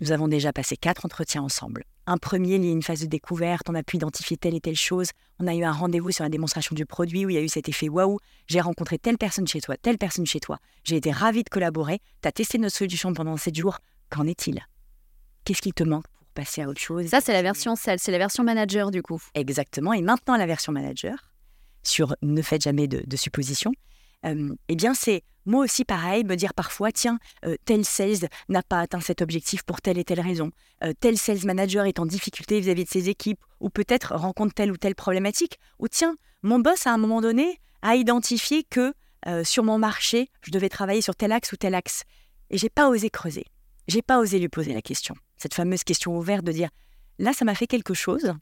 Nous 0.00 0.12
avons 0.12 0.28
déjà 0.28 0.52
passé 0.52 0.76
quatre 0.76 1.04
entretiens 1.04 1.42
ensemble. 1.42 1.82
Un 2.06 2.18
premier 2.18 2.56
lié 2.58 2.68
à 2.68 2.70
une 2.70 2.84
phase 2.84 3.00
de 3.00 3.06
découverte, 3.06 3.68
on 3.68 3.74
a 3.74 3.82
pu 3.82 3.96
identifier 3.96 4.36
telle 4.36 4.54
et 4.54 4.60
telle 4.60 4.76
chose, 4.76 5.08
on 5.40 5.48
a 5.48 5.56
eu 5.56 5.64
un 5.64 5.72
rendez-vous 5.72 6.12
sur 6.12 6.22
la 6.22 6.28
démonstration 6.28 6.76
du 6.76 6.86
produit 6.86 7.26
où 7.26 7.30
il 7.30 7.34
y 7.34 7.36
a 7.36 7.40
eu 7.40 7.48
cet 7.48 7.68
effet 7.68 7.88
waouh, 7.88 8.20
j'ai 8.46 8.60
rencontré 8.60 8.96
telle 8.96 9.18
personne 9.18 9.48
chez 9.48 9.60
toi, 9.60 9.76
telle 9.76 9.98
personne 9.98 10.24
chez 10.24 10.38
toi, 10.38 10.60
j'ai 10.84 10.94
été 10.94 11.10
ravie 11.10 11.42
de 11.42 11.48
collaborer, 11.48 11.98
tu 12.22 12.28
as 12.28 12.30
testé 12.30 12.58
notre 12.58 12.76
solution 12.76 13.12
pendant 13.12 13.36
sept 13.36 13.56
jours, 13.56 13.78
qu'en 14.08 14.24
est-il? 14.28 14.64
Qu'est-ce 15.44 15.62
qu'il 15.62 15.74
te 15.74 15.82
manque 15.82 16.06
pour 16.06 16.28
passer 16.28 16.62
à 16.62 16.68
autre 16.68 16.80
chose? 16.80 17.08
Ça, 17.08 17.20
c'est 17.20 17.32
la 17.32 17.42
version 17.42 17.74
celle, 17.74 17.98
c'est 17.98 18.12
la 18.12 18.18
version 18.18 18.44
manager 18.44 18.92
du 18.92 19.02
coup. 19.02 19.20
Exactement, 19.34 19.92
et 19.94 20.00
maintenant 20.00 20.36
la 20.36 20.46
version 20.46 20.72
manager, 20.72 21.32
sur 21.82 22.14
ne 22.22 22.40
faites 22.40 22.62
jamais 22.62 22.86
de 22.86 23.16
suppositions, 23.16 23.72
euh, 24.24 24.54
eh 24.68 24.76
bien, 24.76 24.94
c'est 24.94 25.22
moi 25.46 25.64
aussi 25.64 25.84
pareil, 25.84 26.24
me 26.24 26.34
dire 26.34 26.54
parfois, 26.54 26.92
tiens, 26.92 27.18
euh, 27.44 27.56
tel 27.64 27.84
sales 27.84 28.28
n'a 28.48 28.62
pas 28.62 28.80
atteint 28.80 29.00
cet 29.00 29.22
objectif 29.22 29.62
pour 29.62 29.80
telle 29.80 29.98
et 29.98 30.04
telle 30.04 30.20
raison, 30.20 30.50
euh, 30.84 30.92
tel 31.00 31.16
sales 31.16 31.44
manager 31.44 31.86
est 31.86 31.98
en 31.98 32.06
difficulté 32.06 32.60
vis-à-vis 32.60 32.84
de 32.84 32.90
ses 32.90 33.08
équipes, 33.08 33.40
ou 33.60 33.70
peut-être 33.70 34.14
rencontre 34.14 34.54
telle 34.54 34.70
ou 34.70 34.76
telle 34.76 34.94
problématique, 34.94 35.58
ou 35.78 35.88
tiens, 35.88 36.16
mon 36.42 36.58
boss 36.58 36.86
à 36.86 36.92
un 36.92 36.98
moment 36.98 37.20
donné 37.20 37.60
a 37.82 37.96
identifié 37.96 38.64
que 38.64 38.92
sur 39.42 39.64
mon 39.64 39.76
marché, 39.76 40.30
je 40.42 40.52
devais 40.52 40.68
travailler 40.68 41.00
sur 41.00 41.16
tel 41.16 41.32
axe 41.32 41.50
ou 41.50 41.56
tel 41.56 41.74
axe, 41.74 42.04
et 42.50 42.58
j'ai 42.58 42.68
pas 42.68 42.88
osé 42.88 43.10
creuser, 43.10 43.44
j'ai 43.88 44.00
pas 44.00 44.20
osé 44.20 44.38
lui 44.38 44.48
poser 44.48 44.72
la 44.72 44.82
question, 44.82 45.16
cette 45.36 45.52
fameuse 45.52 45.82
question 45.82 46.16
ouverte 46.16 46.44
de 46.44 46.52
dire, 46.52 46.68
là, 47.18 47.32
ça 47.32 47.44
m'a 47.44 47.56
fait 47.56 47.66
quelque 47.66 47.92
chose. 47.92 48.34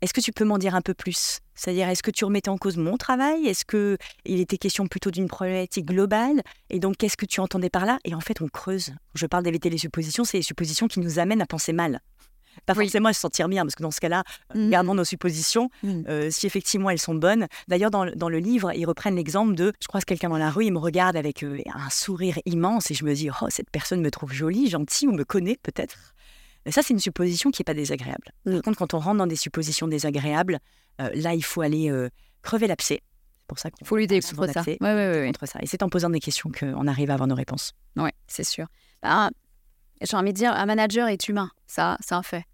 Est-ce 0.00 0.12
que 0.12 0.20
tu 0.20 0.32
peux 0.32 0.44
m'en 0.44 0.58
dire 0.58 0.74
un 0.74 0.80
peu 0.80 0.94
plus? 0.94 1.40
C'est-à-dire, 1.56 1.88
est-ce 1.88 2.04
que 2.04 2.12
tu 2.12 2.24
remettais 2.24 2.50
en 2.50 2.56
cause 2.56 2.76
mon 2.76 2.96
travail? 2.96 3.48
Est-ce 3.48 3.64
que 3.64 3.98
il 4.24 4.38
était 4.40 4.58
question 4.58 4.86
plutôt 4.86 5.10
d'une 5.10 5.26
problématique 5.26 5.86
globale? 5.86 6.42
Et 6.70 6.78
donc, 6.78 6.96
qu'est-ce 6.98 7.16
que 7.16 7.26
tu 7.26 7.40
entendais 7.40 7.70
par 7.70 7.84
là? 7.84 7.98
Et 8.04 8.14
en 8.14 8.20
fait, 8.20 8.40
on 8.40 8.46
creuse. 8.48 8.92
Je 9.14 9.26
parle 9.26 9.42
d'éviter 9.42 9.70
les 9.70 9.78
suppositions, 9.78 10.24
c'est 10.24 10.36
les 10.36 10.42
suppositions 10.44 10.86
qui 10.86 11.00
nous 11.00 11.18
amènent 11.18 11.42
à 11.42 11.46
penser 11.46 11.72
mal. 11.72 12.00
Pas 12.66 12.74
forcément 12.74 13.08
à 13.08 13.12
se 13.12 13.20
sentir 13.20 13.48
bien, 13.48 13.64
parce 13.64 13.74
que 13.74 13.82
dans 13.82 13.90
ce 13.90 14.00
cas-là, 14.00 14.24
mmh. 14.54 14.70
gardons 14.70 14.94
nos 14.94 15.04
suppositions, 15.04 15.70
mmh. 15.82 16.02
euh, 16.08 16.30
si 16.30 16.46
effectivement 16.46 16.90
elles 16.90 16.98
sont 16.98 17.14
bonnes. 17.14 17.46
D'ailleurs, 17.66 17.90
dans, 17.90 18.04
le 18.04 18.38
livre, 18.38 18.72
ils 18.74 18.86
reprennent 18.86 19.16
l'exemple 19.16 19.54
de, 19.54 19.72
je 19.80 19.88
croise 19.88 20.04
quelqu'un 20.04 20.28
dans 20.28 20.38
la 20.38 20.50
rue, 20.50 20.66
il 20.66 20.72
me 20.72 20.78
regarde 20.78 21.16
avec 21.16 21.42
euh, 21.42 21.58
un 21.74 21.90
sourire 21.90 22.38
immense 22.46 22.90
et 22.90 22.94
je 22.94 23.04
me 23.04 23.14
dis, 23.14 23.30
oh, 23.30 23.46
cette 23.48 23.70
personne 23.70 24.00
me 24.00 24.10
trouve 24.10 24.32
jolie, 24.32 24.68
gentille 24.68 25.08
ou 25.08 25.12
me 25.12 25.24
connaît 25.24 25.58
peut-être. 25.62 26.14
Ça, 26.70 26.82
c'est 26.82 26.94
une 26.94 27.00
supposition 27.00 27.50
qui 27.50 27.60
n'est 27.60 27.64
pas 27.64 27.74
désagréable. 27.74 28.32
Par 28.44 28.54
mm. 28.54 28.62
contre, 28.62 28.78
quand 28.78 28.94
on 28.94 28.98
rentre 28.98 29.18
dans 29.18 29.26
des 29.26 29.36
suppositions 29.36 29.88
désagréables, 29.88 30.58
euh, 31.00 31.10
là, 31.14 31.34
il 31.34 31.44
faut 31.44 31.60
aller 31.60 31.90
euh, 31.90 32.08
crever 32.42 32.66
l'abcès. 32.66 33.00
C'est 33.38 33.46
pour 33.46 33.58
ça 33.58 33.70
qu'il 33.70 33.86
faut 33.86 33.96
lutter 33.96 34.20
contre 34.20 34.52
ça. 34.52 34.62
Ouais, 34.62 34.76
ouais, 34.80 35.10
ouais, 35.10 35.26
contre 35.26 35.46
ça. 35.46 35.58
Et 35.62 35.66
c'est 35.66 35.82
en 35.82 35.88
posant 35.88 36.10
des 36.10 36.20
questions 36.20 36.50
qu'on 36.50 36.86
arrive 36.86 37.10
à 37.10 37.14
avoir 37.14 37.28
nos 37.28 37.34
réponses. 37.34 37.72
Oui, 37.96 38.10
c'est 38.26 38.44
sûr. 38.44 38.66
Bah, 39.02 39.30
J'ai 40.02 40.16
envie 40.16 40.32
de 40.32 40.38
dire, 40.38 40.52
un 40.52 40.66
manager 40.66 41.08
est 41.08 41.28
humain. 41.28 41.50
Ça, 41.66 41.96
c'est 42.00 42.14
un 42.14 42.22
fait. 42.22 42.44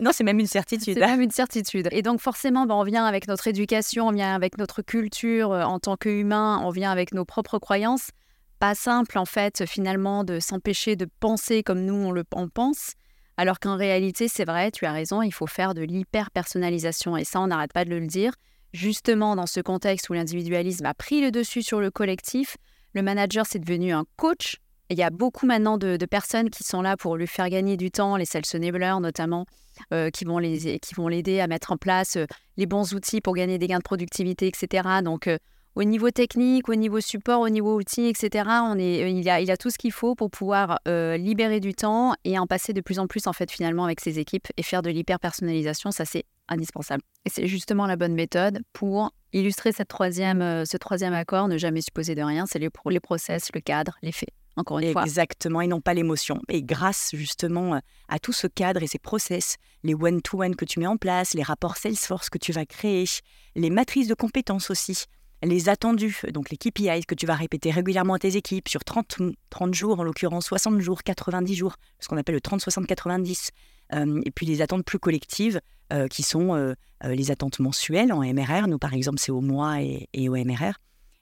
non, 0.00 0.10
c'est 0.12 0.24
même 0.24 0.38
une 0.38 0.46
certitude. 0.46 0.94
C'est 0.94 1.00
même 1.00 1.20
une 1.20 1.30
certitude. 1.30 1.88
Et 1.92 2.02
donc 2.02 2.20
forcément, 2.20 2.66
ben, 2.66 2.74
on 2.74 2.84
vient 2.84 3.04
avec 3.04 3.28
notre 3.28 3.48
éducation, 3.48 4.08
on 4.08 4.12
vient 4.12 4.34
avec 4.34 4.58
notre 4.58 4.82
culture 4.82 5.52
euh, 5.52 5.62
en 5.62 5.78
tant 5.78 5.96
qu'humain, 5.96 6.60
on 6.62 6.70
vient 6.70 6.90
avec 6.90 7.14
nos 7.14 7.24
propres 7.24 7.58
croyances. 7.58 8.10
Pas 8.58 8.74
simple, 8.74 9.18
en 9.18 9.24
fait, 9.24 9.66
finalement, 9.66 10.22
de 10.22 10.38
s'empêcher 10.38 10.94
de 10.94 11.08
penser 11.20 11.62
comme 11.62 11.84
nous, 11.84 11.94
on 11.94 12.12
le 12.12 12.22
on 12.34 12.48
pense. 12.48 12.92
Alors 13.36 13.58
qu'en 13.58 13.76
réalité, 13.76 14.28
c'est 14.28 14.44
vrai, 14.44 14.70
tu 14.70 14.84
as 14.84 14.92
raison, 14.92 15.22
il 15.22 15.32
faut 15.32 15.46
faire 15.46 15.74
de 15.74 15.82
l'hyper-personnalisation. 15.82 17.16
Et 17.16 17.24
ça, 17.24 17.40
on 17.40 17.46
n'arrête 17.46 17.72
pas 17.72 17.84
de 17.84 17.90
le 17.90 18.06
dire. 18.06 18.34
Justement, 18.72 19.36
dans 19.36 19.46
ce 19.46 19.60
contexte 19.60 20.08
où 20.10 20.12
l'individualisme 20.12 20.86
a 20.86 20.94
pris 20.94 21.20
le 21.20 21.30
dessus 21.30 21.62
sur 21.62 21.80
le 21.80 21.90
collectif, 21.90 22.56
le 22.94 23.02
manager, 23.02 23.46
c'est 23.46 23.58
devenu 23.58 23.92
un 23.92 24.04
coach. 24.16 24.56
Il 24.90 24.98
y 24.98 25.02
a 25.02 25.10
beaucoup 25.10 25.46
maintenant 25.46 25.78
de, 25.78 25.96
personnes 26.04 26.50
qui 26.50 26.64
sont 26.64 26.82
là 26.82 26.96
pour 26.96 27.16
lui 27.16 27.26
faire 27.26 27.48
gagner 27.48 27.76
du 27.76 27.90
temps, 27.90 28.16
les 28.16 28.26
sales 28.26 28.42
enablers 28.54 29.00
notamment, 29.00 29.46
euh, 29.92 30.10
qui 30.10 30.24
vont 30.24 30.38
l'aider 30.38 31.40
à 31.40 31.46
mettre 31.46 31.72
en 31.72 31.78
place 31.78 32.16
euh, 32.16 32.26
les 32.58 32.66
bons 32.66 32.92
outils 32.92 33.22
pour 33.22 33.34
gagner 33.34 33.58
des 33.58 33.68
gains 33.68 33.78
de 33.78 33.82
productivité, 33.82 34.46
etc. 34.46 35.00
Donc, 35.02 35.28
euh, 35.28 35.38
au 35.74 35.84
niveau 35.84 36.10
technique, 36.10 36.68
au 36.68 36.74
niveau 36.74 37.00
support, 37.00 37.40
au 37.40 37.48
niveau 37.48 37.76
outils, 37.76 38.06
etc., 38.06 38.48
on 38.62 38.78
est, 38.78 39.10
il, 39.10 39.22
y 39.22 39.30
a, 39.30 39.40
il 39.40 39.50
a 39.50 39.56
tout 39.56 39.70
ce 39.70 39.78
qu'il 39.78 39.92
faut 39.92 40.14
pour 40.14 40.30
pouvoir 40.30 40.78
libérer 40.86 41.60
du 41.60 41.74
temps 41.74 42.14
et 42.24 42.38
en 42.38 42.46
passer 42.46 42.72
de 42.72 42.80
plus 42.80 42.98
en 42.98 43.06
plus, 43.06 43.26
en 43.26 43.32
fait, 43.32 43.50
finalement, 43.50 43.84
avec 43.84 44.00
ses 44.00 44.18
équipes 44.18 44.48
et 44.56 44.62
faire 44.62 44.82
de 44.82 44.90
l'hyper-personnalisation. 44.90 45.90
Ça, 45.90 46.04
c'est 46.04 46.24
indispensable. 46.48 47.02
Et 47.24 47.30
c'est 47.30 47.46
justement 47.46 47.86
la 47.86 47.96
bonne 47.96 48.14
méthode 48.14 48.62
pour 48.72 49.12
illustrer 49.32 49.72
cette 49.72 49.88
troisième, 49.88 50.42
euh, 50.42 50.64
ce 50.64 50.76
troisième 50.76 51.14
accord, 51.14 51.48
ne 51.48 51.56
jamais 51.56 51.80
supposer 51.80 52.14
de 52.14 52.22
rien, 52.22 52.46
c'est 52.46 52.58
les, 52.58 52.68
les 52.86 53.00
process, 53.00 53.48
le 53.54 53.60
cadre, 53.60 53.96
les 54.02 54.12
faits. 54.12 54.30
Encore 54.54 54.80
une 54.80 54.92
fois. 54.92 55.04
Exactement, 55.04 55.62
et 55.62 55.66
non 55.66 55.80
pas 55.80 55.94
l'émotion. 55.94 56.38
Et 56.50 56.62
grâce 56.62 57.08
justement 57.14 57.80
à 58.08 58.18
tout 58.18 58.34
ce 58.34 58.46
cadre 58.46 58.82
et 58.82 58.86
ces 58.86 58.98
process, 58.98 59.56
les 59.82 59.94
one-to-one 59.94 60.56
que 60.56 60.66
tu 60.66 60.78
mets 60.78 60.86
en 60.86 60.98
place, 60.98 61.32
les 61.32 61.42
rapports 61.42 61.78
Salesforce 61.78 62.28
que 62.28 62.36
tu 62.36 62.52
vas 62.52 62.66
créer, 62.66 63.06
les 63.54 63.70
matrices 63.70 64.08
de 64.08 64.14
compétences 64.14 64.68
aussi, 64.68 65.06
les 65.42 65.68
attendus, 65.68 66.22
donc 66.32 66.50
les 66.50 66.56
KPIs 66.56 67.04
que 67.06 67.14
tu 67.14 67.26
vas 67.26 67.34
répéter 67.34 67.70
régulièrement 67.70 68.14
à 68.14 68.18
tes 68.18 68.36
équipes 68.36 68.68
sur 68.68 68.84
30, 68.84 69.18
30 69.50 69.74
jours, 69.74 70.00
en 70.00 70.04
l'occurrence 70.04 70.46
60 70.46 70.80
jours, 70.80 71.02
90 71.02 71.54
jours, 71.54 71.76
ce 71.98 72.08
qu'on 72.08 72.16
appelle 72.16 72.36
le 72.36 72.40
30-60-90, 72.40 73.50
euh, 73.94 74.20
et 74.24 74.30
puis 74.30 74.46
les 74.46 74.62
attentes 74.62 74.84
plus 74.84 74.98
collectives 74.98 75.60
euh, 75.92 76.06
qui 76.08 76.22
sont 76.22 76.54
euh, 76.54 76.74
les 77.04 77.30
attentes 77.30 77.58
mensuelles 77.58 78.12
en 78.12 78.20
MRR. 78.20 78.68
Nous, 78.68 78.78
par 78.78 78.94
exemple, 78.94 79.18
c'est 79.18 79.32
au 79.32 79.40
mois 79.40 79.82
et, 79.82 80.28
au 80.28 80.36
MRR. 80.36 80.78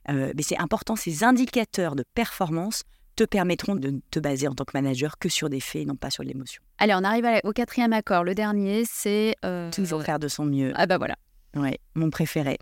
mais 0.09 0.43
c'est 0.43 0.59
important, 0.59 0.97
ces 0.97 1.25
indicateurs 1.25 1.97
de 1.97 2.05
performance 2.15 2.83
te 3.17 3.25
permettront 3.25 3.75
de 3.75 4.01
te 4.11 4.21
baser 4.21 4.49
en 4.49 4.55
tant 4.55 4.65
que 4.65 4.73
manager 4.75 5.19
que 5.19 5.29
sur 5.29 5.51
des 5.51 5.61
faits 5.61 5.83
et 5.83 5.85
non 5.85 5.97
pas 5.97 6.11
sur 6.11 6.23
l'émotion. 6.23 6.63
Allez, 6.79 6.95
on 6.95 7.05
arrive 7.05 7.27
au 7.45 7.53
quatrième 7.53 7.93
accord. 7.93 8.25
Le 8.25 8.35
dernier, 8.35 8.85
c'est... 8.87 9.35
Toujours 9.73 10.03
faire 10.03 10.19
de 10.19 10.29
son 10.29 10.45
mieux. 10.45 10.73
Ah 10.75 10.87
bah 10.87 10.99
voilà. 10.99 11.17
Ouais, 11.57 11.79
mon 11.95 12.11
préféré. 12.11 12.59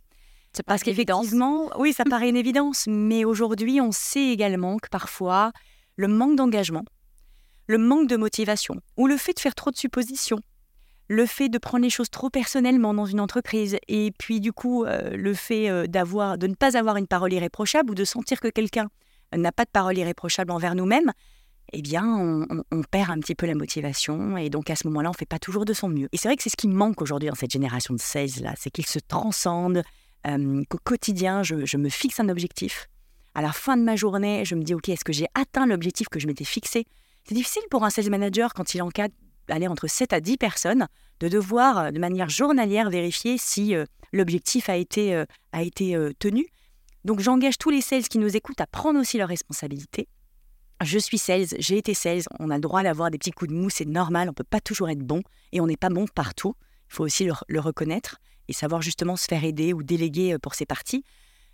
Parce 0.66 0.82
qu'effectivement, 0.82 1.70
oui, 1.78 1.92
ça 1.92 2.04
paraît 2.04 2.28
une 2.28 2.36
évidence, 2.36 2.86
mais 2.88 3.24
aujourd'hui, 3.24 3.80
on 3.80 3.92
sait 3.92 4.28
également 4.28 4.78
que 4.78 4.88
parfois, 4.88 5.52
le 5.96 6.08
manque 6.08 6.36
d'engagement, 6.36 6.84
le 7.66 7.78
manque 7.78 8.08
de 8.08 8.16
motivation, 8.16 8.76
ou 8.96 9.06
le 9.06 9.16
fait 9.16 9.34
de 9.34 9.40
faire 9.40 9.54
trop 9.54 9.70
de 9.70 9.76
suppositions, 9.76 10.40
le 11.08 11.26
fait 11.26 11.48
de 11.48 11.58
prendre 11.58 11.84
les 11.84 11.90
choses 11.90 12.10
trop 12.10 12.30
personnellement 12.30 12.92
dans 12.94 13.06
une 13.06 13.20
entreprise, 13.20 13.78
et 13.88 14.12
puis 14.18 14.40
du 14.40 14.52
coup, 14.52 14.84
euh, 14.84 15.16
le 15.16 15.34
fait 15.34 15.70
euh, 15.70 15.86
d'avoir, 15.86 16.38
de 16.38 16.46
ne 16.46 16.54
pas 16.54 16.76
avoir 16.76 16.96
une 16.96 17.06
parole 17.06 17.32
irréprochable 17.32 17.90
ou 17.90 17.94
de 17.94 18.04
sentir 18.04 18.40
que 18.40 18.48
quelqu'un 18.48 18.88
n'a 19.36 19.52
pas 19.52 19.64
de 19.64 19.70
parole 19.70 19.96
irréprochable 19.96 20.50
envers 20.50 20.74
nous-mêmes, 20.74 21.12
eh 21.72 21.82
bien, 21.82 22.06
on, 22.70 22.82
perd 22.90 23.10
un 23.10 23.18
petit 23.18 23.34
peu 23.34 23.46
la 23.46 23.54
motivation 23.54 24.38
et 24.38 24.48
donc 24.48 24.70
à 24.70 24.76
ce 24.76 24.86
moment-là, 24.86 25.10
on 25.10 25.12
ne 25.12 25.16
fait 25.16 25.26
pas 25.26 25.38
toujours 25.38 25.66
de 25.66 25.74
son 25.74 25.88
mieux. 25.88 26.08
Et 26.12 26.16
c'est 26.16 26.28
vrai 26.28 26.36
que 26.36 26.42
c'est 26.42 26.48
ce 26.48 26.56
qui 26.56 26.68
manque 26.68 27.02
aujourd'hui 27.02 27.28
dans 27.28 27.34
cette 27.34 27.50
génération 27.50 27.92
de 27.92 28.00
16 28.00 28.40
là, 28.40 28.54
c'est 28.56 28.70
qu'ils 28.70 28.86
se 28.86 28.98
transcendent, 28.98 29.82
qu'au 30.24 30.78
quotidien, 30.82 31.42
je, 31.42 31.76
me 31.76 31.88
fixe 31.88 32.20
un 32.20 32.28
objectif. 32.28 32.88
À 33.34 33.42
la 33.42 33.52
fin 33.52 33.76
de 33.76 33.82
ma 33.82 33.96
journée, 33.96 34.44
je 34.44 34.54
me 34.54 34.62
dis, 34.62 34.74
OK, 34.74 34.88
est-ce 34.88 35.04
que 35.04 35.12
j'ai 35.12 35.26
atteint 35.34 35.66
l'objectif 35.66 36.08
que 36.08 36.18
je 36.18 36.26
m'étais 36.26 36.44
fixé? 36.44 36.86
C'est 37.24 37.34
difficile 37.34 37.62
pour 37.70 37.84
un 37.84 37.90
sales 37.90 38.10
manager, 38.10 38.54
quand 38.54 38.74
il 38.74 38.82
encadre 38.82 39.14
aller 39.48 39.68
entre 39.68 39.86
7 39.86 40.12
à 40.12 40.20
10 40.20 40.36
personnes, 40.36 40.88
de 41.20 41.28
devoir, 41.28 41.78
euh, 41.78 41.90
de 41.90 41.98
manière 41.98 42.28
journalière, 42.28 42.90
vérifier 42.90 43.38
si 43.38 43.74
euh, 43.74 43.84
l'objectif 44.12 44.68
a 44.68 44.76
été, 44.76 45.24
a 45.52 45.62
été 45.62 45.96
tenu. 46.18 46.46
Donc 47.04 47.20
j'engage 47.20 47.58
tous 47.58 47.70
les 47.70 47.80
sales 47.80 48.04
qui 48.04 48.18
nous 48.18 48.36
écoutent 48.36 48.60
à 48.60 48.66
prendre 48.66 48.98
aussi 48.98 49.18
leurs 49.18 49.28
responsabilités. 49.28 50.08
Je 50.82 50.98
suis 50.98 51.18
sales, 51.18 51.46
j'ai 51.58 51.78
été 51.78 51.92
sales, 51.92 52.22
on 52.38 52.50
a 52.50 52.54
le 52.54 52.60
droit 52.60 52.82
d'avoir 52.82 53.10
des 53.10 53.18
petits 53.18 53.32
coups 53.32 53.50
de 53.50 53.56
mou, 53.56 53.68
c'est 53.68 53.84
normal, 53.84 54.28
on 54.28 54.32
ne 54.32 54.34
peut 54.34 54.44
pas 54.44 54.60
toujours 54.60 54.88
être 54.88 55.00
bon 55.02 55.22
et 55.52 55.60
on 55.60 55.66
n'est 55.66 55.76
pas 55.76 55.90
bon 55.90 56.06
partout. 56.06 56.54
Il 56.90 56.94
faut 56.94 57.04
aussi 57.04 57.28
le 57.48 57.60
reconnaître 57.60 58.18
et 58.48 58.52
savoir 58.52 58.82
justement 58.82 59.16
se 59.16 59.26
faire 59.26 59.44
aider 59.44 59.72
ou 59.72 59.82
déléguer 59.82 60.34
euh, 60.34 60.38
pour 60.38 60.54
ses 60.54 60.66
parties. 60.66 61.04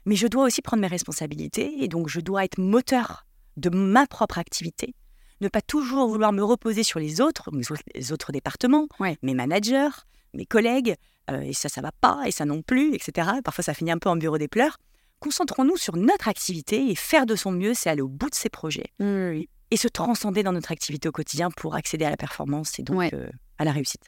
Mais 0.07 0.17
je 0.17 0.27
dois 0.27 0.45
aussi 0.45 0.63
prendre 0.63 0.81
mes 0.81 0.87
responsabilités 0.87 1.83
et 1.83 1.89
donc 1.89 2.09
je 2.09 2.21
dois 2.21 2.45
être 2.45 2.59
moteur 2.59 3.27
de 3.57 3.71
ma 3.71 4.07
propre 4.07 4.39
activité. 4.39 4.95
Ne 5.41 5.49
pas 5.49 5.63
toujours 5.63 6.09
vouloir 6.09 6.33
me 6.33 6.43
reposer 6.43 6.83
sur 6.83 6.99
les 6.99 7.21
autres, 7.21 7.51
les 7.95 8.13
autres 8.13 8.33
départements, 8.33 8.87
mes 9.23 9.35
managers, 9.35 9.91
mes 10.33 10.47
collègues, 10.47 10.95
euh, 11.31 11.41
et 11.41 11.53
ça, 11.53 11.69
ça 11.69 11.81
va 11.81 11.93
pas, 11.93 12.23
et 12.27 12.31
ça 12.31 12.45
non 12.45 12.63
plus, 12.63 12.95
etc. 12.95 13.29
Parfois, 13.45 13.65
ça 13.65 13.75
finit 13.75 13.91
un 13.91 13.99
peu 13.99 14.09
en 14.09 14.17
bureau 14.17 14.39
des 14.39 14.49
pleurs. 14.49 14.79
Concentrons-nous 15.21 15.77
sur 15.77 15.97
notre 15.97 16.29
activité 16.29 16.91
et 16.91 16.95
faire 16.95 17.25
de 17.25 17.35
son 17.35 17.51
mieux, 17.51 17.73
c'est 17.75 17.89
aller 17.89 18.03
au 18.03 18.09
bout 18.09 18.29
de 18.29 18.35
ses 18.35 18.51
projets. 18.51 18.93
Et 19.71 19.77
se 19.77 19.89
transcender 19.89 20.43
dans 20.43 20.53
notre 20.53 20.71
activité 20.71 21.09
au 21.09 21.13
quotidien 21.13 21.51
pour 21.51 21.75
accéder 21.75 22.05
à 22.05 22.11
la 22.11 22.17
performance 22.17 22.79
et 22.79 22.83
donc 22.83 23.13
euh, 23.13 23.29
à 23.59 23.65
la 23.65 23.73
réussite. 23.73 24.03